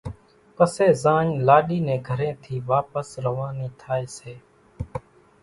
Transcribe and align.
پسيَ 0.55 0.85
زاڃ 1.03 1.27
لاڏِي 1.47 1.77
نين 1.87 2.01
گھرين 2.07 2.33
ٿِي 2.41 2.55
واپس 2.71 3.07
روانِي 3.25 3.67
ٿائيَ 3.79 4.05
سي۔ 4.17 4.33